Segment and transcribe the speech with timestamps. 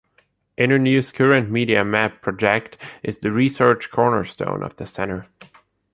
[0.57, 5.27] Internews' current Media Map project is the research cornerstone of the Center.